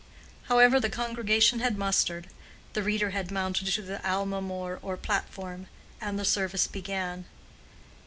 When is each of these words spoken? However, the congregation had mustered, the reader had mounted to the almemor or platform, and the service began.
However, 0.45 0.79
the 0.79 0.89
congregation 0.89 1.59
had 1.59 1.77
mustered, 1.77 2.25
the 2.73 2.81
reader 2.81 3.11
had 3.11 3.29
mounted 3.29 3.67
to 3.67 3.83
the 3.83 4.01
almemor 4.03 4.79
or 4.81 4.97
platform, 4.97 5.67
and 6.01 6.17
the 6.17 6.25
service 6.25 6.65
began. 6.65 7.25